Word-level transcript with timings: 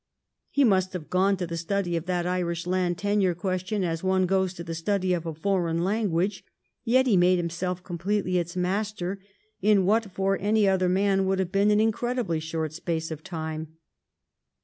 He 0.49 0.63
must 0.63 0.93
have 0.93 1.11
gone 1.11 1.37
to 1.37 1.45
the 1.45 1.55
study 1.57 1.95
of 1.95 2.07
that 2.07 2.25
Irish 2.25 2.65
land 2.65 2.97
tenure 2.97 3.35
question 3.35 3.83
as 3.83 4.03
one 4.03 4.25
goes 4.25 4.51
to 4.55 4.63
the 4.63 4.73
study 4.73 5.13
of 5.13 5.27
a 5.27 5.35
foreign 5.35 5.83
language, 5.83 6.43
yet 6.83 7.05
he 7.05 7.15
made 7.15 7.37
himself 7.37 7.83
com 7.83 7.99
pletely 7.99 8.39
its 8.39 8.55
master 8.57 9.19
in 9.61 9.85
what 9.85 10.11
for 10.11 10.39
any 10.41 10.67
other 10.67 10.89
man 10.89 11.27
would 11.27 11.37
have 11.37 11.51
been 11.51 11.69
an 11.69 11.79
incredibly 11.79 12.39
short 12.39 12.73
space 12.73 13.11
of 13.11 13.21
time. 13.23 13.75